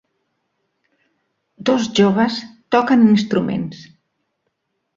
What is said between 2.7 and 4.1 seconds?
toquen instruments.